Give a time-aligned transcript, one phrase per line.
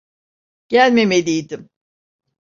[0.69, 1.69] Gelmemeliydim.